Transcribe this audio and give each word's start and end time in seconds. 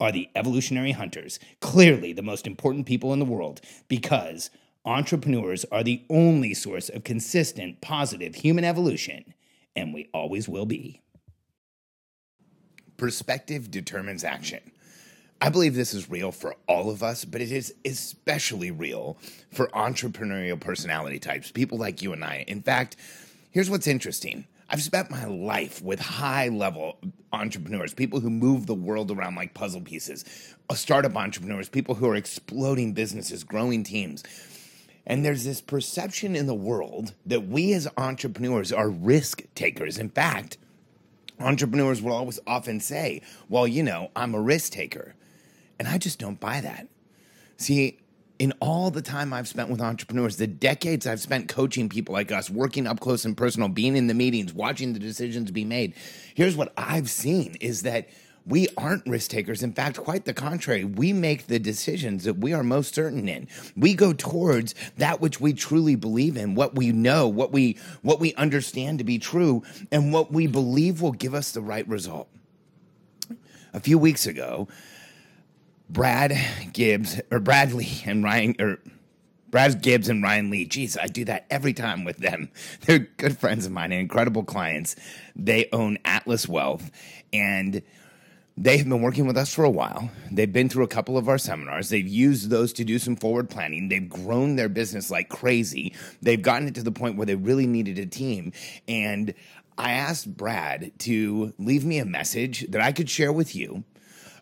are 0.00 0.10
the 0.10 0.28
evolutionary 0.34 0.92
hunters, 0.92 1.38
clearly 1.60 2.12
the 2.12 2.22
most 2.22 2.46
important 2.46 2.86
people 2.86 3.12
in 3.12 3.18
the 3.18 3.24
world, 3.24 3.60
because 3.88 4.50
entrepreneurs 4.84 5.64
are 5.70 5.84
the 5.84 6.02
only 6.08 6.54
source 6.54 6.88
of 6.88 7.04
consistent, 7.04 7.80
positive 7.80 8.34
human 8.34 8.64
evolution, 8.64 9.34
and 9.76 9.92
we 9.92 10.08
always 10.14 10.48
will 10.48 10.66
be. 10.66 11.02
Perspective 12.96 13.70
determines 13.70 14.24
action. 14.24 14.60
I 15.42 15.48
believe 15.48 15.74
this 15.74 15.94
is 15.94 16.10
real 16.10 16.32
for 16.32 16.54
all 16.66 16.90
of 16.90 17.02
us, 17.02 17.24
but 17.24 17.40
it 17.40 17.50
is 17.50 17.74
especially 17.84 18.70
real 18.70 19.16
for 19.52 19.68
entrepreneurial 19.68 20.60
personality 20.60 21.18
types, 21.18 21.50
people 21.50 21.78
like 21.78 22.02
you 22.02 22.12
and 22.12 22.22
I. 22.22 22.44
In 22.46 22.60
fact, 22.60 22.96
here's 23.50 23.70
what's 23.70 23.86
interesting 23.86 24.46
I've 24.70 24.82
spent 24.82 25.10
my 25.10 25.24
life 25.24 25.82
with 25.82 25.98
high 25.98 26.48
level 26.48 26.98
entrepreneurs, 27.32 27.92
people 27.92 28.20
who 28.20 28.30
move 28.30 28.66
the 28.66 28.74
world 28.74 29.10
around 29.10 29.34
like 29.34 29.52
puzzle 29.52 29.80
pieces, 29.80 30.24
uh, 30.68 30.74
startup 30.74 31.16
entrepreneurs, 31.16 31.68
people 31.68 31.96
who 31.96 32.08
are 32.08 32.14
exploding 32.14 32.92
businesses, 32.92 33.42
growing 33.42 33.82
teams. 33.82 34.22
And 35.06 35.24
there's 35.24 35.42
this 35.42 35.60
perception 35.60 36.36
in 36.36 36.46
the 36.46 36.54
world 36.54 37.14
that 37.26 37.48
we 37.48 37.72
as 37.72 37.88
entrepreneurs 37.96 38.72
are 38.72 38.88
risk 38.88 39.42
takers. 39.56 39.98
In 39.98 40.08
fact, 40.08 40.56
entrepreneurs 41.40 42.00
will 42.00 42.12
always 42.12 42.38
often 42.46 42.78
say, 42.78 43.22
Well, 43.48 43.66
you 43.66 43.82
know, 43.82 44.12
I'm 44.14 44.36
a 44.36 44.40
risk 44.40 44.72
taker. 44.72 45.16
And 45.80 45.88
I 45.88 45.98
just 45.98 46.20
don't 46.20 46.38
buy 46.38 46.60
that. 46.60 46.86
See, 47.56 47.98
in 48.40 48.54
all 48.58 48.90
the 48.90 49.02
time 49.02 49.34
I've 49.34 49.46
spent 49.46 49.68
with 49.68 49.82
entrepreneurs, 49.82 50.38
the 50.38 50.46
decades 50.46 51.06
I've 51.06 51.20
spent 51.20 51.46
coaching 51.46 51.90
people 51.90 52.14
like 52.14 52.32
us, 52.32 52.48
working 52.48 52.86
up 52.86 52.98
close 52.98 53.26
and 53.26 53.36
personal, 53.36 53.68
being 53.68 53.96
in 53.96 54.06
the 54.06 54.14
meetings, 54.14 54.54
watching 54.54 54.94
the 54.94 54.98
decisions 54.98 55.50
be 55.50 55.66
made, 55.66 55.94
here's 56.34 56.56
what 56.56 56.72
I've 56.74 57.10
seen 57.10 57.58
is 57.60 57.82
that 57.82 58.08
we 58.46 58.66
aren't 58.78 59.06
risk 59.06 59.30
takers. 59.30 59.62
In 59.62 59.74
fact, 59.74 59.98
quite 59.98 60.24
the 60.24 60.32
contrary. 60.32 60.84
We 60.84 61.12
make 61.12 61.48
the 61.48 61.58
decisions 61.58 62.24
that 62.24 62.38
we 62.38 62.54
are 62.54 62.64
most 62.64 62.94
certain 62.94 63.28
in. 63.28 63.46
We 63.76 63.92
go 63.92 64.14
towards 64.14 64.74
that 64.96 65.20
which 65.20 65.38
we 65.38 65.52
truly 65.52 65.94
believe 65.94 66.38
in, 66.38 66.54
what 66.54 66.74
we 66.74 66.92
know, 66.92 67.28
what 67.28 67.52
we 67.52 67.76
what 68.00 68.20
we 68.20 68.32
understand 68.34 69.00
to 69.00 69.04
be 69.04 69.18
true, 69.18 69.62
and 69.92 70.14
what 70.14 70.32
we 70.32 70.46
believe 70.46 71.02
will 71.02 71.12
give 71.12 71.34
us 71.34 71.52
the 71.52 71.60
right 71.60 71.86
result. 71.86 72.28
A 73.74 73.80
few 73.80 73.98
weeks 73.98 74.26
ago, 74.26 74.66
Brad 75.90 76.38
Gibbs 76.72 77.20
or 77.32 77.40
Bradley 77.40 77.88
and 78.06 78.22
Ryan 78.22 78.54
or 78.60 78.78
Brad 79.50 79.82
Gibbs 79.82 80.08
and 80.08 80.22
Ryan 80.22 80.48
Lee. 80.48 80.66
Jeez, 80.66 80.96
I 81.00 81.08
do 81.08 81.24
that 81.24 81.46
every 81.50 81.72
time 81.72 82.04
with 82.04 82.18
them. 82.18 82.50
They're 82.82 83.00
good 83.00 83.36
friends 83.36 83.66
of 83.66 83.72
mine 83.72 83.90
and 83.90 84.00
incredible 84.00 84.44
clients. 84.44 84.94
They 85.34 85.68
own 85.72 85.98
Atlas 86.04 86.46
Wealth 86.46 86.90
and 87.32 87.82
they 88.56 88.76
have 88.76 88.88
been 88.88 89.02
working 89.02 89.26
with 89.26 89.36
us 89.36 89.52
for 89.52 89.64
a 89.64 89.70
while. 89.70 90.10
They've 90.30 90.52
been 90.52 90.68
through 90.68 90.84
a 90.84 90.88
couple 90.88 91.16
of 91.16 91.28
our 91.28 91.38
seminars. 91.38 91.88
They've 91.88 92.06
used 92.06 92.50
those 92.50 92.72
to 92.74 92.84
do 92.84 92.98
some 92.98 93.16
forward 93.16 93.48
planning. 93.50 93.88
They've 93.88 94.08
grown 94.08 94.56
their 94.56 94.68
business 94.68 95.10
like 95.10 95.28
crazy. 95.28 95.94
They've 96.22 96.42
gotten 96.42 96.68
it 96.68 96.74
to 96.76 96.82
the 96.82 96.92
point 96.92 97.16
where 97.16 97.26
they 97.26 97.34
really 97.34 97.66
needed 97.66 97.98
a 97.98 98.06
team. 98.06 98.52
And 98.86 99.34
I 99.78 99.92
asked 99.92 100.36
Brad 100.36 100.92
to 101.00 101.54
leave 101.58 101.84
me 101.84 101.98
a 101.98 102.04
message 102.04 102.70
that 102.70 102.82
I 102.82 102.92
could 102.92 103.08
share 103.08 103.32
with 103.32 103.56
you 103.56 103.82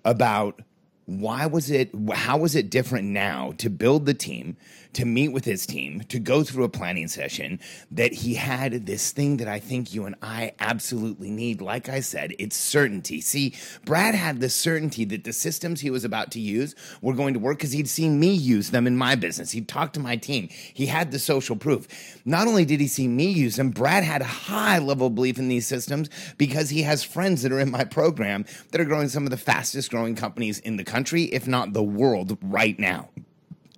about 0.05 0.61
why 1.09 1.47
was 1.47 1.71
it 1.71 1.91
how 2.13 2.37
was 2.37 2.55
it 2.55 2.69
different 2.69 3.09
now 3.09 3.55
to 3.57 3.71
build 3.71 4.05
the 4.05 4.13
team 4.13 4.59
to 4.93 5.07
meet 5.07 5.29
with 5.29 5.47
his 5.47 5.65
team 5.65 6.03
to 6.03 6.19
go 6.19 6.43
through 6.45 6.65
a 6.65 6.69
planning 6.69 7.09
session 7.09 7.59
that 7.91 8.13
he 8.13 8.35
had 8.35 8.85
this 8.85 9.11
thing 9.11 9.39
that 9.39 9.49
i 9.49 9.59
think 9.59 9.95
you 9.95 10.05
and 10.05 10.15
i 10.21 10.53
absolutely 10.61 11.31
need? 11.31 11.63
Like 11.63 11.89
i 11.89 12.01
said 12.01 12.35
it's 12.39 12.57
certainty. 12.57 13.23
See 13.23 13.55
brad 13.87 14.15
had 14.15 14.41
the 14.41 14.51
certainty 14.51 15.07
that 15.07 15.25
the 15.25 15.33
systems 15.33 15.81
he 15.81 15.89
was 15.89 16.05
about 16.05 16.31
to 16.33 16.41
use 16.41 16.75
were 17.01 17.15
going 17.15 17.33
to 17.33 17.41
work 17.41 17.57
because 17.57 17.73
he'd 17.73 17.89
seen 17.89 18.21
me 18.21 18.35
use 18.35 18.69
them 18.69 18.87
in 18.87 18.99
my 18.99 19.15
business. 19.15 19.53
He'd 19.53 19.67
talked 19.67 19.95
to 19.95 20.01
my 20.01 20.17
team. 20.17 20.49
He 20.51 20.85
had 20.85 21.11
the 21.11 21.19
social 21.19 21.57
proof. 21.57 21.89
Not 22.27 22.49
only 22.49 22.67
did 22.67 22.81
he 22.81 22.87
see 22.87 23.09
me 23.09 23.31
use 23.31 23.57
them 23.57 23.71
brad 23.71 24.05
had 24.05 24.21
a 24.21 24.27
high 24.27 24.79
level 24.79 25.09
belief 25.09 25.39
in 25.39 25.49
these 25.49 25.67
systems 25.67 26.11
because 26.37 26.69
he 26.69 26.83
has 26.83 27.03
friends 27.03 27.41
that 27.41 27.53
are 27.53 27.61
in 27.61 27.71
my 27.71 27.85
program 27.85 28.45
that 28.73 28.81
are 28.83 28.85
growing 28.85 29.09
some 29.09 29.25
of 29.25 29.31
the 29.31 29.39
fastest 29.39 29.91
growing 29.91 30.15
companies 30.15 30.59
in 30.59 30.77
the 30.77 30.85
country 30.85 30.98
country, 30.99 31.27
if 31.27 31.47
not 31.47 31.75
the 31.75 31.83
world, 31.83 32.37
right 32.43 32.77
now. 32.77 33.09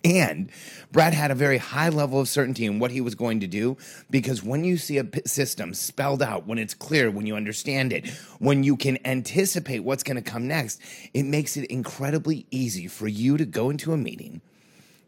And 0.02 0.50
Brad 0.90 1.12
had 1.12 1.30
a 1.30 1.34
very 1.34 1.58
high 1.58 1.90
level 1.90 2.18
of 2.18 2.30
certainty 2.30 2.64
in 2.64 2.78
what 2.78 2.90
he 2.90 3.02
was 3.02 3.14
going 3.14 3.40
to 3.40 3.46
do 3.46 3.76
because 4.08 4.42
when 4.42 4.64
you 4.64 4.78
see 4.78 4.96
a 4.96 5.06
system 5.26 5.74
spelled 5.74 6.22
out, 6.22 6.46
when 6.46 6.56
it's 6.56 6.72
clear, 6.72 7.10
when 7.10 7.26
you 7.26 7.36
understand 7.36 7.92
it, 7.92 8.08
when 8.38 8.64
you 8.64 8.74
can 8.74 8.96
anticipate 9.04 9.80
what's 9.80 10.02
going 10.02 10.16
to 10.16 10.22
come 10.22 10.48
next, 10.48 10.80
it 11.12 11.24
makes 11.24 11.58
it 11.58 11.66
incredibly 11.66 12.46
easy 12.50 12.86
for 12.88 13.06
you 13.06 13.36
to 13.36 13.44
go 13.44 13.68
into 13.68 13.92
a 13.92 13.98
meeting, 13.98 14.40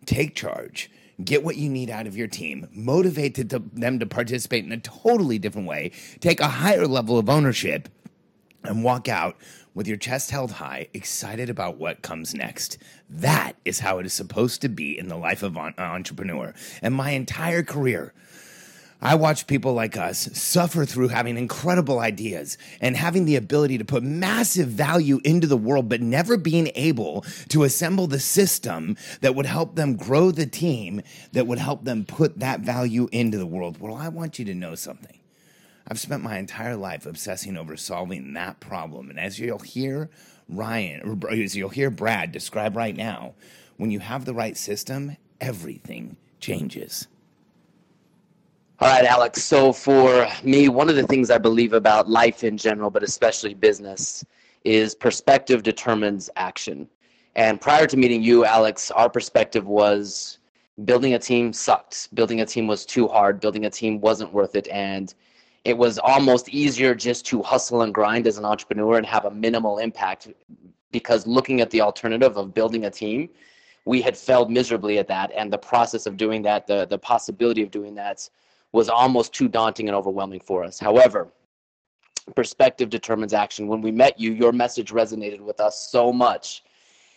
take 0.05 0.35
charge, 0.35 0.91
get 1.25 1.43
what 1.43 1.57
you 1.57 1.71
need 1.71 1.89
out 1.89 2.07
of 2.07 2.15
your 2.15 2.29
team, 2.29 2.69
motivate 2.75 3.37
them 3.49 3.99
to 3.99 4.05
participate 4.05 4.67
in 4.67 4.73
a 4.73 4.81
totally 4.81 5.39
different 5.39 5.67
way, 5.67 5.93
take 6.21 6.41
a 6.41 6.49
higher 6.49 6.87
level 6.87 7.19
of 7.19 7.31
ownership, 7.31 7.89
and 8.65 8.85
walk 8.85 9.09
out 9.09 9.37
with 9.75 9.89
your 9.89 9.97
chest 9.97 10.31
held 10.31 10.53
high, 10.53 10.89
excited 10.93 11.49
about 11.49 11.79
what 11.79 12.03
comes 12.03 12.35
next. 12.35 12.79
That 13.09 13.57
is 13.65 13.81
how 13.81 13.99
it 13.99 14.07
is 14.07 14.13
supposed 14.13 14.61
to 14.63 14.69
be 14.69 14.99
in 14.99 15.09
the 15.09 15.17
life 15.17 15.43
of 15.43 15.57
an 15.57 15.75
entrepreneur. 15.79 16.55
And 16.83 16.95
my 16.95 17.11
entire 17.11 17.63
career, 17.63 18.13
I 19.05 19.17
watch 19.17 19.49
people 19.49 19.73
like 19.73 19.97
us 19.97 20.29
suffer 20.39 20.85
through 20.85 21.09
having 21.09 21.37
incredible 21.37 21.99
ideas 21.99 22.57
and 22.81 22.97
having 22.97 23.25
the 23.25 23.35
ability 23.35 23.79
to 23.79 23.85
put 23.85 24.05
massive 24.05 24.69
value 24.69 25.21
into 25.25 25.49
the 25.49 25.57
world, 25.57 25.89
but 25.89 26.01
never 26.01 26.37
being 26.37 26.71
able 26.77 27.25
to 27.49 27.65
assemble 27.65 28.07
the 28.07 28.21
system 28.21 28.97
that 29.21 29.35
would 29.35 29.47
help 29.47 29.75
them 29.75 29.97
grow 29.97 30.31
the 30.31 30.47
team 30.47 31.03
that 31.33 31.49
would 31.49 31.59
help 31.59 31.85
them 31.85 32.05
put 32.05 32.39
that 32.39 32.61
value 32.61 33.09
into 33.11 33.39
the 33.39 33.47
world. 33.47 33.81
Well, 33.81 33.97
I 33.97 34.09
want 34.09 34.39
you 34.39 34.45
to 34.45 34.55
know 34.55 34.77
something. 34.77 35.19
I've 35.89 36.01
spent 36.01 36.23
my 36.23 36.39
entire 36.39 36.77
life 36.77 37.07
obsessing 37.07 37.57
over 37.57 37.77
solving 37.77 38.33
that 38.35 38.61
problem. 38.61 39.11
And 39.11 39.19
as 39.19 39.39
you'll 39.39 39.59
hear 39.59 40.11
Ryan, 40.49 41.19
or 41.25 41.31
as 41.31 41.57
you'll 41.57 41.69
hear 41.71 41.91
Brad 41.91 42.33
describe 42.33 42.77
right 42.77 42.97
now, 42.97 43.35
when 43.77 43.91
you 43.91 43.99
have 43.99 44.25
the 44.25 44.35
right 44.35 44.57
system, 44.57 45.17
everything 45.41 46.17
changes. 46.41 47.09
All 48.81 48.89
right, 48.89 49.05
Alex. 49.05 49.45
So, 49.45 49.73
for 49.73 50.27
me, 50.43 50.69
one 50.69 50.89
of 50.89 50.97
the 50.97 51.07
things 51.07 51.31
I 51.31 51.39
believe 51.39 51.73
about 51.73 52.09
life 52.09 52.43
in 52.43 52.57
general, 52.57 52.91
but 52.91 53.03
especially 53.03 53.55
business, 53.55 54.25
is 54.65 54.95
perspective 54.95 55.63
determines 55.63 56.29
action. 56.37 56.89
And 57.37 57.61
prior 57.61 57.87
to 57.87 57.97
meeting 57.97 58.23
you, 58.23 58.45
Alex, 58.45 58.91
our 58.91 59.09
perspective 59.09 59.67
was 59.67 60.39
building 60.85 61.15
a 61.15 61.19
team 61.19 61.53
sucked. 61.53 62.15
Building 62.15 62.41
a 62.41 62.47
team 62.47 62.67
was 62.67 62.85
too 62.85 63.09
hard. 63.09 63.41
Building 63.41 63.67
a 63.67 63.71
team 63.71 64.01
wasn't 64.01 64.33
worth 64.33 64.55
it. 64.57 64.69
And 64.69 65.15
it 65.65 65.77
was 65.77 65.99
almost 65.99 66.49
easier 66.49 66.95
just 66.95 67.25
to 67.27 67.43
hustle 67.43 67.83
and 67.83 67.95
grind 67.95 68.27
as 68.27 68.39
an 68.39 68.45
entrepreneur 68.45 68.97
and 68.97 69.07
have 69.07 69.25
a 69.25 69.31
minimal 69.31 69.79
impact 69.79 70.29
because 70.91 71.27
looking 71.27 71.61
at 71.61 71.71
the 71.71 71.81
alternative 71.81 72.37
of 72.37 72.53
building 72.53 72.85
a 72.85 72.91
team 72.91 73.29
we 73.85 74.01
had 74.01 74.17
failed 74.17 74.51
miserably 74.51 74.99
at 74.99 75.09
that. 75.09 75.33
And 75.33 75.53
the 75.53 75.59
process 75.59 76.07
of 76.07 76.17
doing 76.17 76.43
that 76.43 76.67
the, 76.67 76.87
the 76.87 76.99
possibility 76.99 77.63
of 77.63 77.71
doing 77.71 77.95
that 77.97 78.29
was 78.73 78.89
almost 78.89 79.33
too 79.33 79.49
daunting 79.49 79.89
and 79.89 79.97
overwhelming 79.97 80.41
for 80.41 80.65
us. 80.65 80.79
However 80.79 81.29
perspective 82.37 82.89
determines 82.89 83.35
action. 83.35 83.67
When 83.67 83.81
we 83.81 83.91
met 83.91 84.19
you 84.19 84.33
your 84.33 84.53
message 84.53 84.93
resonated 84.93 85.41
with 85.41 85.59
us 85.61 85.91
so 85.91 86.13
much. 86.13 86.63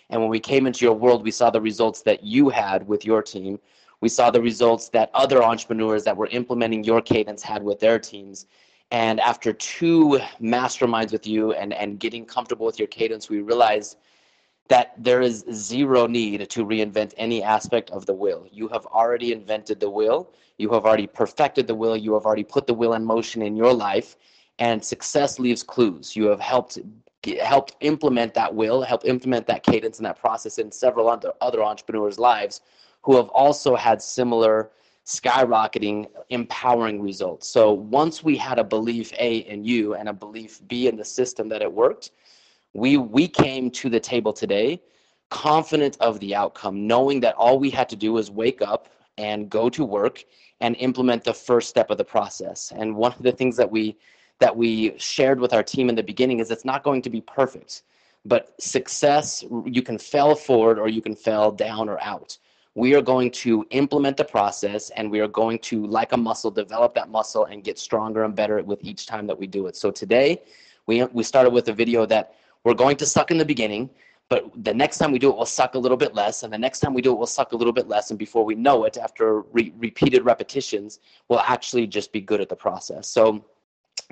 And 0.10 0.20
when 0.20 0.30
we 0.30 0.40
came 0.40 0.66
into 0.66 0.84
your 0.84 0.96
world, 0.96 1.24
we 1.24 1.32
saw 1.32 1.50
the 1.50 1.62
results 1.62 2.02
that 2.04 2.24
you 2.24 2.50
had 2.50 2.88
with 2.88 3.06
your 3.06 3.22
team. 3.22 3.60
We 4.02 4.10
saw 4.10 4.30
the 4.30 4.42
results 4.42 4.90
that 4.90 5.10
other 5.14 5.44
entrepreneurs 5.44 6.04
that 6.04 6.16
were 6.16 6.28
implementing 6.28 6.84
your 6.84 7.02
cadence 7.02 7.42
had 7.42 7.64
with 7.64 7.80
their 7.80 8.00
teams. 8.00 8.46
And 8.92 9.20
after 9.20 9.54
two 9.54 10.20
masterminds 10.42 11.12
with 11.12 11.26
you 11.26 11.54
and, 11.54 11.74
and 11.74 12.00
getting 12.00 12.26
comfortable 12.26 12.66
with 12.66 12.80
your 12.80 12.88
cadence, 12.88 13.30
we 13.30 13.42
realized 13.42 13.98
that 14.68 14.94
there 14.98 15.22
is 15.22 15.46
zero 15.52 16.08
need 16.08 16.50
to 16.50 16.66
reinvent 16.66 17.14
any 17.18 17.44
aspect 17.44 17.92
of 17.92 18.06
the 18.06 18.14
will. 18.14 18.48
You 18.52 18.68
have 18.70 18.86
already 18.88 19.32
invented 19.32 19.80
the 19.80 19.90
will, 19.90 20.32
you 20.58 20.70
have 20.72 20.86
already 20.86 21.08
perfected 21.08 21.68
the 21.68 21.76
will, 21.76 21.96
you 21.96 22.14
have 22.14 22.26
already 22.26 22.44
put 22.44 22.66
the 22.66 22.74
will 22.74 22.94
in 22.94 23.06
motion 23.06 23.42
in 23.42 23.56
your 23.56 23.74
life, 23.74 24.18
and 24.58 24.84
success 24.84 25.38
leaves 25.40 25.62
clues. 25.62 26.16
You 26.16 26.28
have 26.28 26.40
helped 26.40 26.80
helped 27.42 27.76
implement 27.80 28.34
that 28.36 28.54
will, 28.54 28.84
help 28.84 29.04
implement 29.06 29.48
that 29.48 29.64
cadence 29.64 29.98
and 29.98 30.06
that 30.06 30.20
process 30.20 30.60
in 30.60 30.72
several 30.72 31.10
other, 31.10 31.34
other 31.42 31.64
entrepreneurs' 31.64 32.20
lives 32.20 32.62
who 33.06 33.16
have 33.16 33.30
also 33.30 33.76
had 33.76 34.02
similar 34.02 34.72
skyrocketing, 35.06 36.08
empowering 36.32 37.00
results. 37.00 37.48
So 37.48 37.72
once 37.72 38.24
we 38.24 38.36
had 38.36 38.58
a 38.58 38.64
belief 38.64 39.14
A 39.20 39.38
in 39.38 39.64
you 39.64 39.94
and 39.94 40.10
a 40.10 40.14
belief 40.14 40.60
B 40.68 40.88
in 40.88 40.98
the 40.98 41.06
system 41.06 41.48
that 41.50 41.62
it 41.62 41.72
worked, 41.72 42.10
we 42.74 42.98
we 42.98 43.28
came 43.28 43.70
to 43.72 43.90
the 43.90 44.00
table 44.00 44.34
today 44.34 44.82
confident 45.30 45.98
of 46.00 46.20
the 46.20 46.34
outcome, 46.34 46.88
knowing 46.88 47.20
that 47.20 47.36
all 47.36 47.60
we 47.60 47.70
had 47.70 47.88
to 47.90 47.96
do 47.96 48.14
was 48.14 48.32
wake 48.32 48.64
up 48.64 48.90
and 49.20 49.52
go 49.52 49.70
to 49.70 49.86
work 49.86 50.26
and 50.60 50.76
implement 50.78 51.24
the 51.24 51.34
first 51.34 51.70
step 51.70 51.92
of 51.92 52.00
the 52.00 52.04
process. 52.04 52.74
And 52.76 52.96
one 52.96 53.14
of 53.14 53.22
the 53.22 53.32
things 53.32 53.56
that 53.58 53.70
we 53.70 53.98
that 54.40 54.56
we 54.58 54.98
shared 54.98 55.40
with 55.40 55.54
our 55.54 55.64
team 55.64 55.90
in 55.90 55.96
the 55.96 56.04
beginning 56.04 56.40
is 56.40 56.50
it's 56.50 56.66
not 56.66 56.82
going 56.82 57.04
to 57.04 57.12
be 57.12 57.22
perfect, 57.22 57.84
but 58.26 58.60
success 58.60 59.46
you 59.66 59.84
can 59.84 60.00
fail 60.00 60.34
forward 60.34 60.80
or 60.80 60.88
you 60.90 61.04
can 61.04 61.16
fail 61.16 61.52
down 61.52 61.88
or 61.88 62.02
out 62.02 62.40
we 62.76 62.94
are 62.94 63.02
going 63.02 63.32
to 63.32 63.66
implement 63.70 64.18
the 64.18 64.24
process 64.24 64.90
and 64.92 65.10
we 65.10 65.22
are 65.22 65.30
going 65.30 65.58
to, 65.60 65.88
like 65.88 66.12
a 66.12 66.18
muscle, 66.18 66.52
develop 66.52 66.94
that 66.94 67.10
muscle 67.10 67.46
and 67.46 67.64
get 67.64 67.80
stronger 67.80 68.26
and 68.26 68.36
better 68.36 68.62
with 68.62 68.84
each 68.84 69.08
time 69.08 69.26
that 69.28 69.40
we 69.40 69.48
do 69.48 69.68
it. 69.68 69.78
So 69.78 69.92
today, 69.92 70.42
we, 70.86 71.04
we 71.06 71.24
started 71.24 71.52
with 71.52 71.70
a 71.70 71.74
video 71.74 72.06
that 72.08 72.36
we're 72.66 72.74
going 72.74 72.98
to 72.98 73.06
suck 73.06 73.32
in 73.32 73.38
the 73.38 73.46
beginning, 73.46 73.90
but 74.28 74.52
the 74.64 74.74
next 74.74 74.98
time 74.98 75.14
we 75.14 75.20
do 75.20 75.30
it, 75.30 75.38
we'll 75.38 75.46
suck 75.46 75.76
a 75.76 75.80
little 75.80 75.96
bit 75.96 76.14
less. 76.14 76.44
And 76.44 76.52
the 76.52 76.58
next 76.58 76.82
time 76.82 76.94
we 76.94 77.02
do 77.02 77.14
it, 77.14 77.18
we'll 77.18 77.28
suck 77.28 77.54
a 77.54 77.56
little 77.56 77.72
bit 77.72 77.88
less. 77.88 78.10
And 78.10 78.20
before 78.20 78.44
we 78.44 78.56
know 78.56 78.84
it, 78.84 78.98
after 78.98 79.42
re- 79.54 79.74
repeated 79.78 80.26
repetitions, 80.26 81.00
we'll 81.30 81.40
actually 81.40 81.88
just 81.88 82.12
be 82.12 82.20
good 82.20 82.42
at 82.42 82.50
the 82.50 82.56
process. 82.58 83.08
So 83.08 83.46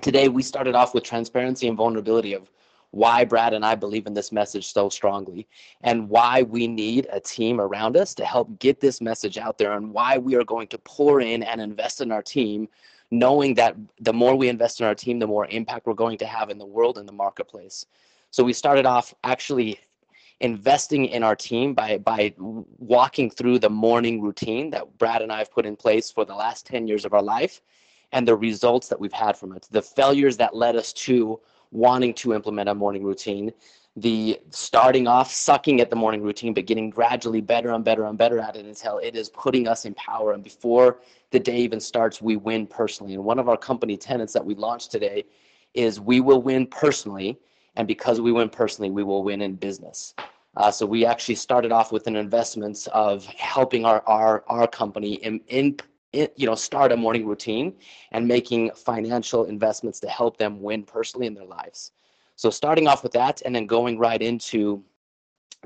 today, 0.01 0.29
we 0.29 0.41
started 0.41 0.73
off 0.73 0.93
with 0.93 1.03
transparency 1.03 1.67
and 1.67 1.75
vulnerability 1.75 2.33
of 2.33 2.49
why 2.93 3.25
Brad 3.25 3.55
and 3.55 3.65
I 3.65 3.73
believe 3.73 4.05
in 4.05 4.13
this 4.13 4.31
message 4.31 4.71
so 4.71 4.87
strongly 4.87 5.47
and 5.81 6.07
why 6.07 6.43
we 6.43 6.67
need 6.67 7.07
a 7.11 7.19
team 7.19 7.59
around 7.59 7.97
us 7.97 8.13
to 8.13 8.23
help 8.23 8.59
get 8.59 8.79
this 8.79 9.01
message 9.01 9.39
out 9.39 9.57
there 9.57 9.73
and 9.73 9.91
why 9.91 10.19
we 10.19 10.35
are 10.35 10.43
going 10.43 10.67
to 10.67 10.77
pour 10.77 11.19
in 11.19 11.41
and 11.41 11.59
invest 11.59 12.01
in 12.01 12.11
our 12.11 12.21
team 12.21 12.69
knowing 13.09 13.55
that 13.55 13.75
the 14.01 14.13
more 14.13 14.35
we 14.35 14.47
invest 14.47 14.79
in 14.79 14.85
our 14.85 14.93
team 14.93 15.17
the 15.17 15.25
more 15.25 15.47
impact 15.47 15.87
we're 15.87 15.95
going 15.95 16.19
to 16.19 16.27
have 16.27 16.51
in 16.51 16.59
the 16.59 16.65
world 16.65 16.99
and 16.99 17.09
the 17.09 17.13
marketplace. 17.13 17.87
So 18.29 18.43
we 18.43 18.53
started 18.53 18.85
off 18.85 19.11
actually 19.23 19.79
investing 20.39 21.05
in 21.05 21.23
our 21.23 21.35
team 21.35 21.73
by 21.73 21.97
by 21.97 22.35
walking 22.37 23.31
through 23.31 23.57
the 23.57 23.71
morning 23.71 24.21
routine 24.21 24.69
that 24.69 24.99
Brad 24.99 25.23
and 25.23 25.31
I 25.31 25.39
have 25.39 25.51
put 25.51 25.65
in 25.65 25.75
place 25.75 26.11
for 26.11 26.25
the 26.25 26.35
last 26.35 26.67
10 26.67 26.87
years 26.87 27.05
of 27.05 27.13
our 27.15 27.23
life 27.23 27.59
and 28.11 28.27
the 28.27 28.35
results 28.35 28.87
that 28.89 28.99
we've 28.99 29.11
had 29.11 29.35
from 29.35 29.53
it 29.53 29.67
the 29.71 29.81
failures 29.81 30.37
that 30.37 30.55
led 30.55 30.75
us 30.75 30.93
to 30.93 31.39
wanting 31.73 32.13
to 32.13 32.33
implement 32.33 32.69
a 32.69 32.75
morning 32.75 33.03
routine, 33.03 33.51
the 33.95 34.39
starting 34.49 35.07
off 35.07 35.31
sucking 35.31 35.81
at 35.81 35.89
the 35.89 35.95
morning 35.95 36.21
routine, 36.21 36.53
but 36.53 36.65
getting 36.65 36.89
gradually 36.89 37.41
better 37.41 37.71
and 37.71 37.83
better 37.83 38.05
and 38.05 38.17
better 38.17 38.39
at 38.39 38.55
it 38.55 38.65
until 38.65 38.99
it 38.99 39.15
is 39.15 39.29
putting 39.29 39.67
us 39.67 39.85
in 39.85 39.93
power. 39.95 40.33
And 40.33 40.43
before 40.43 40.99
the 41.31 41.39
day 41.39 41.57
even 41.57 41.79
starts, 41.79 42.21
we 42.21 42.35
win 42.35 42.65
personally. 42.65 43.15
And 43.15 43.23
one 43.23 43.39
of 43.39 43.49
our 43.49 43.57
company 43.57 43.97
tenants 43.97 44.33
that 44.33 44.45
we 44.45 44.55
launched 44.55 44.91
today 44.91 45.25
is 45.73 45.99
we 45.99 46.21
will 46.21 46.41
win 46.41 46.65
personally. 46.67 47.37
And 47.75 47.87
because 47.87 48.21
we 48.21 48.31
win 48.31 48.49
personally, 48.49 48.91
we 48.91 49.03
will 49.03 49.23
win 49.23 49.41
in 49.41 49.55
business. 49.55 50.13
Uh, 50.55 50.69
so 50.69 50.85
we 50.85 51.05
actually 51.05 51.35
started 51.35 51.71
off 51.71 51.91
with 51.91 52.05
an 52.05 52.15
investment 52.15 52.87
of 52.93 53.25
helping 53.25 53.85
our, 53.85 54.03
our, 54.05 54.43
our 54.47 54.67
company 54.67 55.15
in, 55.15 55.41
in 55.47 55.75
you 56.13 56.45
know 56.45 56.55
start 56.55 56.91
a 56.91 56.97
morning 56.97 57.25
routine 57.25 57.73
and 58.11 58.27
making 58.27 58.71
financial 58.71 59.45
investments 59.45 59.99
to 59.99 60.07
help 60.07 60.37
them 60.37 60.61
win 60.61 60.83
personally 60.83 61.27
in 61.27 61.33
their 61.33 61.45
lives. 61.45 61.91
So 62.35 62.49
starting 62.49 62.87
off 62.87 63.03
with 63.03 63.11
that 63.13 63.41
and 63.45 63.55
then 63.55 63.65
going 63.65 63.97
right 63.97 64.21
into 64.21 64.83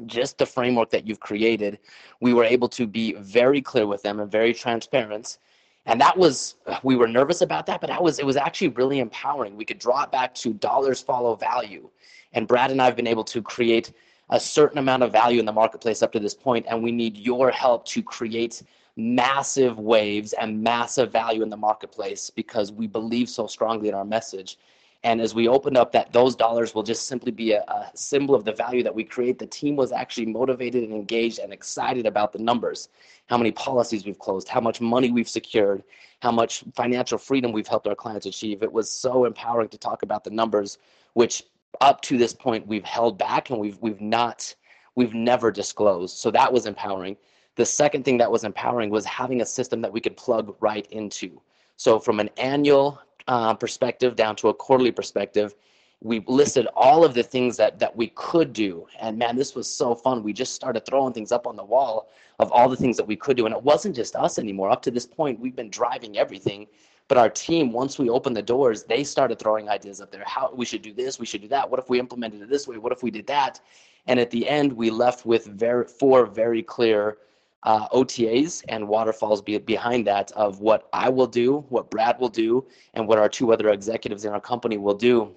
just 0.06 0.38
the 0.38 0.46
framework 0.46 0.92
that 0.92 1.08
you've 1.08 1.20
created 1.20 1.80
we 2.22 2.32
were 2.34 2.44
able 2.44 2.70
to 2.70 2.86
be 2.86 3.14
very 3.14 3.62
clear 3.62 3.88
with 3.88 4.04
them 4.04 4.20
and 4.20 4.32
very 4.32 4.54
transparent. 4.54 5.40
And 5.86 6.00
that 6.02 6.18
was 6.18 6.56
we 6.84 6.96
were 6.96 7.08
nervous 7.08 7.42
about 7.42 7.66
that 7.66 7.82
but 7.82 7.88
that 7.88 8.02
was 8.02 8.20
it 8.20 8.26
was 8.26 8.38
actually 8.38 8.70
really 8.70 9.00
empowering. 9.00 9.58
We 9.58 9.66
could 9.66 9.80
draw 9.80 10.04
it 10.04 10.12
back 10.12 10.34
to 10.36 10.54
dollars 10.54 11.02
follow 11.02 11.36
value. 11.36 11.90
And 12.34 12.48
brad 12.48 12.72
and 12.72 12.82
i 12.82 12.86
have 12.86 12.96
been 12.96 13.08
able 13.08 13.24
to 13.26 13.42
create 13.42 13.92
a 14.30 14.40
certain 14.40 14.78
amount 14.78 15.04
of 15.04 15.12
value 15.12 15.40
in 15.40 15.46
the 15.46 15.54
marketplace 15.54 16.04
up 16.04 16.12
to 16.12 16.20
this 16.20 16.34
point 16.34 16.66
and 16.70 16.84
we 16.84 16.92
need 16.92 17.18
your 17.18 17.50
help 17.50 17.86
to 17.86 18.04
create 18.04 18.62
massive 18.98 19.80
waves 19.80 20.34
and 20.34 20.62
massive 20.62 21.12
value 21.12 21.44
in 21.44 21.50
the 21.50 21.58
marketplace 21.58 22.30
because 22.30 22.72
we 22.72 22.88
believe 22.88 23.30
so 23.30 23.46
strongly 23.48 23.90
in 23.90 23.94
our 23.94 24.04
message. 24.04 24.58
And 25.04 25.22
as 25.22 25.36
we 25.36 25.48
opened 25.48 25.78
up 25.78 25.92
that 25.92 26.12
those 26.12 26.36
dollars 26.36 26.74
will 26.74 26.82
just 26.82 27.08
simply 27.08 27.32
be 27.32 27.52
a, 27.52 27.62
a, 27.62 27.92
symbol 27.94 28.34
of 28.34 28.44
the 28.44 28.52
value 28.52 28.82
that 28.82 28.94
we 28.94 29.04
create, 29.04 29.38
the 29.38 29.46
team 29.46 29.76
was 29.76 29.92
actually 29.92 30.26
motivated 30.26 30.84
and 30.84 30.92
engaged 30.92 31.38
and 31.38 31.54
excited 31.54 32.08
about 32.08 32.34
the 32.34 32.40
numbers, 32.40 32.90
how 33.28 33.38
many 33.38 33.52
policies 33.52 34.06
we've 34.06 34.18
closed, 34.18 34.48
how 34.48 34.60
much 34.60 34.82
money 34.82 35.12
we've 35.12 35.30
secured, 35.30 35.84
how 36.22 36.32
much 36.32 36.64
financial 36.76 37.20
freedom 37.20 37.52
we've 37.52 37.68
helped 37.68 37.88
our 37.88 37.96
clients 37.96 38.26
achieve. 38.26 38.64
It 38.64 38.74
was 38.74 38.92
so 38.92 39.26
empowering 39.26 39.70
to 39.70 39.78
talk 39.78 40.02
about 40.02 40.24
the 40.24 40.32
numbers, 40.32 40.80
which 41.14 41.44
up 41.80 42.02
to 42.02 42.18
this 42.18 42.34
point 42.34 42.66
we've 42.66 42.84
held 42.84 43.20
back 43.20 43.52
and 43.52 43.60
we've 43.60 43.78
we've 43.82 44.02
not 44.02 44.56
we've 44.96 45.14
never 45.14 45.52
disclosed. 45.52 46.18
So 46.18 46.32
that 46.32 46.52
was 46.52 46.66
empowering. 46.66 47.18
The 47.58 47.66
second 47.66 48.06
thing 48.06 48.18
that 48.20 48.32
was 48.32 48.44
empowering 48.44 48.92
was 48.92 49.04
having 49.04 49.42
a 49.42 49.46
system 49.46 49.82
that 49.82 49.92
we 49.92 50.00
could 50.00 50.16
plug 50.16 50.56
right 50.60 50.88
into. 50.92 51.42
So 51.76 51.98
from 51.98 52.20
an 52.20 52.30
annual 52.38 53.02
uh, 53.28 53.56
perspective 53.56 54.16
down 54.16 54.36
to 54.38 54.50
a 54.50 54.54
quarterly 54.54 54.92
perspective, 54.92 55.56
we 56.00 56.24
listed 56.28 56.68
all 56.76 57.04
of 57.04 57.16
the 57.16 57.24
things 57.24 57.58
that 57.58 57.80
that 57.80 57.96
we 57.96 58.10
could 58.10 58.54
do. 58.54 58.86
And 59.00 59.18
man 59.18 59.36
this 59.36 59.56
was 59.56 59.68
so 59.68 59.96
fun. 59.96 60.22
We 60.22 60.34
just 60.34 60.54
started 60.54 60.86
throwing 60.86 61.14
things 61.14 61.32
up 61.32 61.48
on 61.48 61.56
the 61.56 61.64
wall 61.64 62.10
of 62.38 62.52
all 62.52 62.70
the 62.70 62.76
things 62.76 62.96
that 62.98 63.08
we 63.08 63.16
could 63.16 63.36
do. 63.36 63.48
And 63.48 63.56
it 63.56 63.64
wasn't 63.64 63.96
just 63.96 64.16
us 64.16 64.38
anymore. 64.38 64.70
Up 64.70 64.84
to 64.84 64.92
this 64.92 65.08
point 65.08 65.40
we've 65.40 65.56
been 65.56 65.72
driving 65.72 66.16
everything. 66.16 66.68
But 67.08 67.18
our 67.18 67.30
team 67.30 67.72
once 67.72 67.98
we 67.98 68.08
opened 68.10 68.38
the 68.38 68.44
doors 68.44 68.84
they 68.84 69.04
started 69.04 69.40
throwing 69.40 69.68
ideas 69.68 70.00
up 70.00 70.12
there. 70.12 70.24
How 70.28 70.54
we 70.54 70.66
should 70.66 70.84
do 70.84 70.94
this 70.94 71.20
we 71.20 71.26
should 71.26 71.42
do 71.42 71.48
that. 71.48 71.68
What 71.68 71.80
if 71.80 71.90
we 71.90 72.00
implemented 72.00 72.44
it 72.44 72.50
this 72.50 72.68
way? 72.68 72.78
What 72.78 72.92
if 72.92 73.02
we 73.02 73.10
did 73.10 73.26
that? 73.26 73.60
And 74.06 74.20
at 74.20 74.30
the 74.30 74.48
end 74.48 74.72
we 74.72 74.92
left 74.92 75.26
with 75.26 75.46
very 75.46 75.86
four 75.86 76.28
very 76.28 76.62
clear 76.62 77.18
uh, 77.64 77.88
OTAs 77.90 78.64
and 78.70 78.88
waterfalls 78.88 79.42
be, 79.42 79.58
behind 79.58 80.08
that 80.08 80.32
of 80.34 80.60
what 80.60 80.88
I 80.94 81.10
will 81.10 81.28
do, 81.28 81.66
what 81.70 81.90
Brad 81.90 82.20
will 82.20 82.30
do, 82.30 82.66
and 82.94 83.08
what 83.08 83.18
our 83.18 83.30
two 83.30 83.52
other 83.52 83.70
executives 83.70 84.26
in 84.26 84.34
our 84.34 84.42
company 84.42 84.78
will 84.78 84.96
do. 84.96 85.36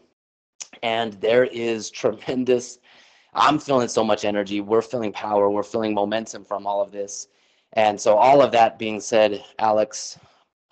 And 0.83 1.15
there 1.15 1.45
is 1.45 1.91
tremendous, 1.91 2.79
I'm 3.35 3.59
feeling 3.59 3.89
so 3.89 4.03
much 4.03 4.25
energy. 4.25 4.61
We're 4.61 4.83
feeling 4.83 5.13
power. 5.13 5.51
We're 5.51 5.63
feeling 5.63 5.95
momentum 5.95 6.45
from 6.45 6.67
all 6.67 6.83
of 6.83 6.91
this. 6.91 7.29
And 7.75 8.01
so, 8.01 8.17
all 8.17 8.43
of 8.43 8.51
that 8.53 8.79
being 8.79 9.01
said, 9.01 9.45
Alex, 9.59 10.19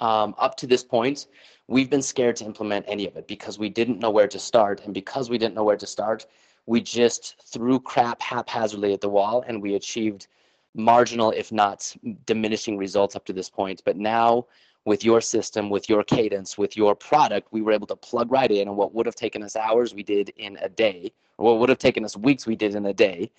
um, 0.00 0.34
up 0.38 0.56
to 0.56 0.66
this 0.66 0.82
point, 0.82 1.28
we've 1.68 1.88
been 1.88 2.02
scared 2.02 2.34
to 2.36 2.44
implement 2.44 2.84
any 2.88 3.06
of 3.06 3.16
it 3.16 3.28
because 3.28 3.58
we 3.58 3.68
didn't 3.68 4.00
know 4.00 4.10
where 4.10 4.26
to 4.26 4.38
start. 4.38 4.80
And 4.84 4.92
because 4.92 5.30
we 5.30 5.38
didn't 5.38 5.54
know 5.54 5.62
where 5.62 5.76
to 5.76 5.86
start, 5.86 6.26
we 6.66 6.80
just 6.80 7.36
threw 7.46 7.78
crap 7.78 8.20
haphazardly 8.20 8.92
at 8.92 9.00
the 9.00 9.08
wall 9.08 9.44
and 9.46 9.62
we 9.62 9.74
achieved 9.74 10.26
marginal, 10.74 11.30
if 11.30 11.50
not 11.52 11.94
diminishing 12.26 12.76
results 12.76 13.16
up 13.16 13.24
to 13.26 13.32
this 13.32 13.50
point. 13.50 13.82
But 13.84 13.96
now, 13.96 14.46
with 14.84 15.04
your 15.04 15.20
system, 15.20 15.70
with 15.70 15.88
your 15.88 16.02
cadence, 16.02 16.56
with 16.56 16.76
your 16.76 16.94
product, 16.94 17.48
we 17.50 17.62
were 17.62 17.72
able 17.72 17.86
to 17.88 17.96
plug 17.96 18.30
right 18.32 18.50
in. 18.50 18.68
And 18.68 18.76
what 18.76 18.94
would 18.94 19.06
have 19.06 19.14
taken 19.14 19.42
us 19.42 19.56
hours, 19.56 19.94
we 19.94 20.02
did 20.02 20.32
in 20.36 20.56
a 20.62 20.68
day, 20.68 21.12
or 21.36 21.52
what 21.52 21.60
would 21.60 21.68
have 21.68 21.78
taken 21.78 22.04
us 22.04 22.16
weeks, 22.16 22.46
we 22.46 22.56
did 22.56 22.74
in 22.74 22.86
a 22.86 22.94
day. 22.94 23.30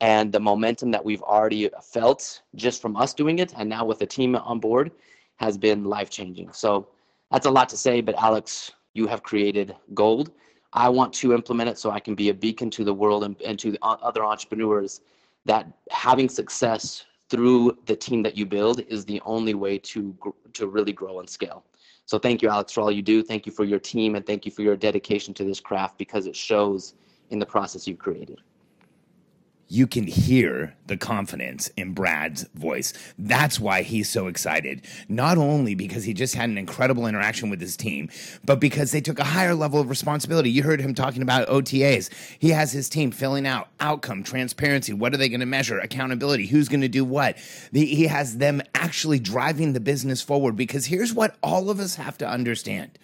And 0.00 0.32
the 0.32 0.40
momentum 0.40 0.90
that 0.90 1.04
we've 1.04 1.22
already 1.22 1.70
felt 1.82 2.42
just 2.54 2.82
from 2.82 2.96
us 2.96 3.14
doing 3.14 3.38
it, 3.38 3.54
and 3.56 3.68
now 3.68 3.84
with 3.84 3.98
the 3.98 4.06
team 4.06 4.36
on 4.36 4.58
board, 4.58 4.90
has 5.36 5.56
been 5.56 5.84
life 5.84 6.10
changing. 6.10 6.52
So 6.52 6.88
that's 7.30 7.46
a 7.46 7.50
lot 7.50 7.68
to 7.70 7.76
say, 7.76 8.00
but 8.00 8.14
Alex, 8.16 8.72
you 8.94 9.06
have 9.06 9.22
created 9.22 9.76
gold. 9.94 10.32
I 10.72 10.88
want 10.88 11.12
to 11.14 11.32
implement 11.32 11.70
it 11.70 11.78
so 11.78 11.90
I 11.90 12.00
can 12.00 12.14
be 12.14 12.28
a 12.28 12.34
beacon 12.34 12.70
to 12.70 12.84
the 12.84 12.92
world 12.92 13.24
and, 13.24 13.40
and 13.42 13.58
to 13.60 13.76
other 13.82 14.24
entrepreneurs 14.24 15.00
that 15.46 15.66
having 15.90 16.28
success 16.28 17.04
through 17.30 17.76
the 17.86 17.96
team 17.96 18.22
that 18.22 18.36
you 18.36 18.46
build 18.46 18.80
is 18.88 19.04
the 19.04 19.20
only 19.24 19.54
way 19.54 19.78
to 19.78 20.16
to 20.52 20.68
really 20.68 20.92
grow 20.92 21.20
and 21.20 21.28
scale. 21.28 21.64
So 22.04 22.18
thank 22.18 22.40
you, 22.40 22.48
Alex, 22.48 22.72
for 22.72 22.82
all 22.82 22.92
you 22.92 23.02
do. 23.02 23.22
Thank 23.22 23.46
you 23.46 23.52
for 23.52 23.64
your 23.64 23.80
team, 23.80 24.14
and 24.14 24.24
thank 24.24 24.46
you 24.46 24.52
for 24.52 24.62
your 24.62 24.76
dedication 24.76 25.34
to 25.34 25.44
this 25.44 25.58
craft 25.58 25.98
because 25.98 26.26
it 26.26 26.36
shows 26.36 26.94
in 27.30 27.38
the 27.38 27.46
process 27.46 27.88
you've 27.88 27.98
created. 27.98 28.40
You 29.68 29.86
can 29.86 30.06
hear 30.06 30.74
the 30.86 30.96
confidence 30.96 31.68
in 31.76 31.92
Brad's 31.92 32.44
voice. 32.54 32.92
That's 33.18 33.58
why 33.58 33.82
he's 33.82 34.08
so 34.08 34.28
excited. 34.28 34.86
Not 35.08 35.38
only 35.38 35.74
because 35.74 36.04
he 36.04 36.14
just 36.14 36.34
had 36.34 36.48
an 36.48 36.58
incredible 36.58 37.06
interaction 37.06 37.50
with 37.50 37.60
his 37.60 37.76
team, 37.76 38.08
but 38.44 38.60
because 38.60 38.92
they 38.92 39.00
took 39.00 39.18
a 39.18 39.24
higher 39.24 39.54
level 39.54 39.80
of 39.80 39.90
responsibility. 39.90 40.50
You 40.50 40.62
heard 40.62 40.80
him 40.80 40.94
talking 40.94 41.22
about 41.22 41.48
OTAs. 41.48 42.10
He 42.38 42.50
has 42.50 42.70
his 42.70 42.88
team 42.88 43.10
filling 43.10 43.46
out 43.46 43.68
outcome, 43.80 44.22
transparency. 44.22 44.92
What 44.92 45.12
are 45.14 45.16
they 45.16 45.28
going 45.28 45.40
to 45.40 45.46
measure? 45.46 45.78
Accountability. 45.78 46.46
Who's 46.46 46.68
going 46.68 46.82
to 46.82 46.88
do 46.88 47.04
what? 47.04 47.36
he 47.72 48.06
has 48.06 48.38
them 48.38 48.62
actually 48.74 49.18
driving 49.18 49.72
the 49.72 49.80
business 49.80 50.22
forward 50.22 50.56
because 50.56 50.86
here's 50.86 51.12
what 51.12 51.36
all 51.42 51.70
of 51.70 51.80
us 51.80 51.96
have 51.96 52.16
to 52.18 52.28
understand 52.28 52.98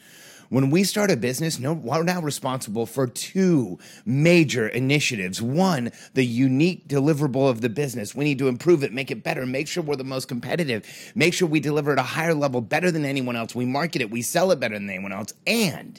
when 0.52 0.68
we 0.68 0.84
start 0.84 1.10
a 1.10 1.16
business, 1.16 1.58
no, 1.58 1.72
we're 1.72 2.02
now 2.02 2.20
responsible 2.20 2.84
for 2.84 3.06
two 3.06 3.78
major 4.04 4.68
initiatives. 4.68 5.40
One, 5.40 5.92
the 6.12 6.26
unique 6.26 6.86
deliverable 6.86 7.48
of 7.48 7.62
the 7.62 7.70
business. 7.70 8.14
We 8.14 8.26
need 8.26 8.38
to 8.40 8.48
improve 8.48 8.84
it, 8.84 8.92
make 8.92 9.10
it 9.10 9.22
better, 9.22 9.46
make 9.46 9.66
sure 9.66 9.82
we're 9.82 9.96
the 9.96 10.04
most 10.04 10.28
competitive, 10.28 10.86
make 11.14 11.32
sure 11.32 11.48
we 11.48 11.58
deliver 11.58 11.92
at 11.92 11.98
a 11.98 12.02
higher 12.02 12.34
level, 12.34 12.60
better 12.60 12.90
than 12.90 13.06
anyone 13.06 13.34
else. 13.34 13.54
We 13.54 13.64
market 13.64 14.02
it, 14.02 14.10
we 14.10 14.20
sell 14.20 14.50
it 14.50 14.60
better 14.60 14.74
than 14.74 14.90
anyone 14.90 15.12
else. 15.12 15.32
And 15.46 15.98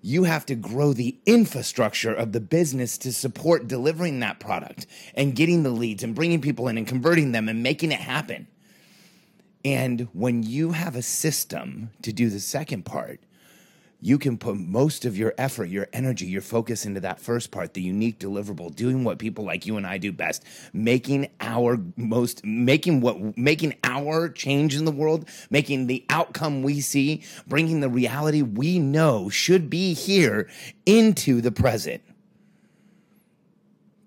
you 0.00 0.24
have 0.24 0.46
to 0.46 0.54
grow 0.54 0.94
the 0.94 1.18
infrastructure 1.26 2.14
of 2.14 2.32
the 2.32 2.40
business 2.40 2.96
to 2.96 3.12
support 3.12 3.68
delivering 3.68 4.20
that 4.20 4.40
product 4.40 4.86
and 5.14 5.36
getting 5.36 5.64
the 5.64 5.70
leads 5.70 6.02
and 6.02 6.14
bringing 6.14 6.40
people 6.40 6.68
in 6.68 6.78
and 6.78 6.88
converting 6.88 7.32
them 7.32 7.46
and 7.46 7.62
making 7.62 7.92
it 7.92 8.00
happen. 8.00 8.46
And 9.66 10.08
when 10.14 10.44
you 10.44 10.72
have 10.72 10.96
a 10.96 11.02
system 11.02 11.90
to 12.00 12.10
do 12.10 12.30
the 12.30 12.40
second 12.40 12.86
part, 12.86 13.20
you 14.00 14.18
can 14.18 14.36
put 14.36 14.56
most 14.56 15.04
of 15.04 15.16
your 15.16 15.34
effort, 15.38 15.66
your 15.66 15.88
energy, 15.92 16.26
your 16.26 16.42
focus 16.42 16.84
into 16.84 17.00
that 17.00 17.18
first 17.18 17.50
part, 17.50 17.74
the 17.74 17.82
unique 17.82 18.18
deliverable, 18.18 18.74
doing 18.74 19.04
what 19.04 19.18
people 19.18 19.44
like 19.44 19.66
you 19.66 19.76
and 19.76 19.86
I 19.86 19.98
do 19.98 20.12
best, 20.12 20.44
making 20.72 21.28
our 21.40 21.78
most, 21.96 22.44
making 22.44 23.00
what, 23.00 23.36
making 23.38 23.74
our 23.84 24.28
change 24.28 24.76
in 24.76 24.84
the 24.84 24.92
world, 24.92 25.28
making 25.50 25.86
the 25.86 26.04
outcome 26.10 26.62
we 26.62 26.80
see, 26.80 27.22
bringing 27.46 27.80
the 27.80 27.88
reality 27.88 28.42
we 28.42 28.78
know 28.78 29.30
should 29.30 29.70
be 29.70 29.94
here 29.94 30.48
into 30.84 31.40
the 31.40 31.52
present. 31.52 32.02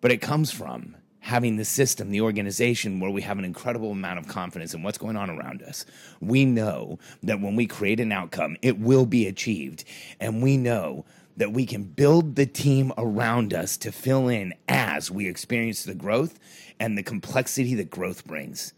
But 0.02 0.12
it 0.12 0.18
comes 0.18 0.52
from 0.52 0.96
having 1.30 1.58
the 1.58 1.66
system, 1.66 2.10
the 2.10 2.22
organization 2.22 3.00
where 3.00 3.12
we 3.12 3.22
have 3.22 3.38
an 3.38 3.46
incredible 3.46 3.92
amount 3.92 4.18
of 4.18 4.28
confidence 4.28 4.74
in 4.74 4.82
what's 4.82 4.98
going 4.98 5.16
on 5.16 5.30
around 5.30 5.62
us. 5.62 5.86
We 6.20 6.44
know 6.44 6.98
that 7.22 7.40
when 7.40 7.56
we 7.56 7.68
create 7.68 8.00
an 8.00 8.12
outcome, 8.12 8.58
it 8.64 8.80
will 8.80 9.06
be 9.06 9.28
achieved. 9.28 9.84
And 10.20 10.42
we 10.42 10.58
know 10.58 11.06
that 11.38 11.54
we 11.54 11.68
can 11.68 11.84
build 11.84 12.36
the 12.36 12.48
team 12.48 12.92
around 12.98 13.54
us 13.54 13.78
to 13.78 13.92
fill 13.92 14.28
in 14.28 14.56
as 14.68 15.12
we 15.12 15.28
experience 15.28 15.84
the 15.84 15.94
growth 15.94 16.40
and 16.80 16.98
the 16.98 17.04
complexity 17.04 17.76
that 17.76 17.92
growth 17.92 18.26
brings. 18.26 18.74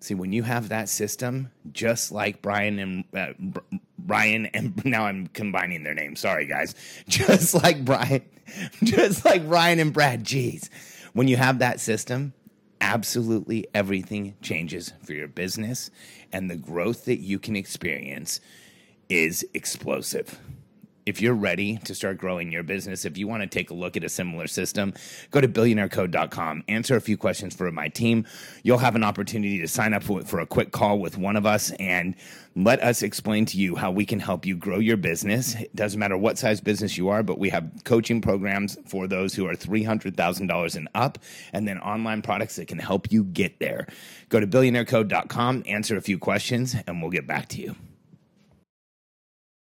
See, 0.00 0.14
when 0.14 0.32
you 0.32 0.42
have 0.44 0.70
that 0.70 0.88
system, 0.88 1.50
just 1.70 2.10
like 2.10 2.40
Brian 2.40 2.78
and 2.78 3.04
uh, 3.14 3.34
Brian 3.98 4.46
and 4.46 4.82
now 4.86 5.04
I'm 5.04 5.26
combining 5.26 5.82
their 5.82 5.94
names. 5.94 6.20
Sorry, 6.20 6.46
guys. 6.46 6.74
Just 7.08 7.52
like 7.52 7.84
Brian, 7.84 8.22
just 8.82 9.26
like 9.26 9.46
Brian 9.46 9.78
and 9.78 9.92
Brad. 9.92 10.24
Jeez 10.24 10.70
when 11.12 11.28
you 11.28 11.36
have 11.36 11.58
that 11.58 11.80
system, 11.80 12.32
absolutely 12.80 13.66
everything 13.74 14.34
changes 14.42 14.92
for 15.04 15.12
your 15.12 15.28
business, 15.28 15.90
and 16.32 16.50
the 16.50 16.56
growth 16.56 17.04
that 17.04 17.18
you 17.18 17.38
can 17.38 17.56
experience 17.56 18.40
is 19.08 19.44
explosive 19.54 20.38
if 21.10 21.20
you're 21.20 21.34
ready 21.34 21.76
to 21.78 21.94
start 21.94 22.16
growing 22.18 22.52
your 22.52 22.62
business, 22.62 23.04
if 23.04 23.18
you 23.18 23.26
want 23.26 23.42
to 23.42 23.48
take 23.48 23.70
a 23.70 23.74
look 23.74 23.96
at 23.96 24.04
a 24.04 24.08
similar 24.08 24.46
system, 24.46 24.94
go 25.32 25.40
to 25.40 25.48
billionairecode.com, 25.48 26.62
answer 26.68 26.94
a 26.94 27.00
few 27.00 27.16
questions 27.16 27.54
for 27.54 27.70
my 27.72 27.88
team. 27.88 28.24
You'll 28.62 28.78
have 28.78 28.94
an 28.94 29.02
opportunity 29.02 29.58
to 29.58 29.66
sign 29.66 29.92
up 29.92 30.04
for, 30.04 30.40
a 30.40 30.46
quick 30.46 30.70
call 30.70 31.00
with 31.00 31.18
one 31.18 31.34
of 31.34 31.44
us 31.44 31.72
and 31.72 32.14
let 32.54 32.80
us 32.80 33.02
explain 33.02 33.44
to 33.46 33.58
you 33.58 33.74
how 33.74 33.90
we 33.90 34.06
can 34.06 34.20
help 34.20 34.46
you 34.46 34.56
grow 34.56 34.78
your 34.78 34.96
business. 34.96 35.56
It 35.56 35.74
doesn't 35.74 35.98
matter 35.98 36.16
what 36.16 36.38
size 36.38 36.60
business 36.60 36.96
you 36.96 37.08
are, 37.08 37.24
but 37.24 37.40
we 37.40 37.48
have 37.48 37.68
coaching 37.84 38.20
programs 38.20 38.78
for 38.86 39.08
those 39.08 39.34
who 39.34 39.48
are 39.48 39.54
$300,000 39.54 40.76
and 40.76 40.88
up, 40.94 41.18
and 41.52 41.66
then 41.66 41.78
online 41.78 42.22
products 42.22 42.54
that 42.56 42.68
can 42.68 42.78
help 42.78 43.10
you 43.10 43.24
get 43.24 43.58
there. 43.58 43.88
Go 44.28 44.38
to 44.38 44.46
billionairecode.com, 44.46 45.64
answer 45.66 45.96
a 45.96 46.00
few 46.00 46.18
questions, 46.18 46.76
and 46.86 47.02
we'll 47.02 47.10
get 47.10 47.26
back 47.26 47.48
to 47.48 47.60
you. 47.60 47.74